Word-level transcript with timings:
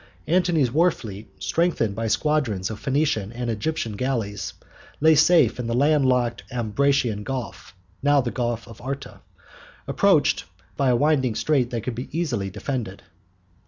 Antony's 0.25 0.71
war 0.71 0.89
fleet, 0.89 1.29
strengthened 1.37 1.93
by 1.93 2.07
squadrons 2.07 2.71
of 2.71 2.79
Phoenician 2.79 3.31
and 3.31 3.51
Egyptian 3.51 3.91
galleys, 3.95 4.53
lay 4.99 5.13
safely 5.13 5.61
in 5.61 5.67
the 5.67 5.75
land 5.75 6.07
locked 6.07 6.41
Ambracian 6.51 7.21
Gulf 7.21 7.75
(now 8.01 8.19
the 8.19 8.31
Gulf 8.31 8.67
of 8.67 8.81
Arta), 8.81 9.19
approached 9.87 10.45
by 10.75 10.89
a 10.89 10.95
winding 10.95 11.35
strait 11.35 11.69
that 11.69 11.81
could 11.83 11.99
easily 11.99 12.47
be 12.47 12.51
defended. 12.53 13.03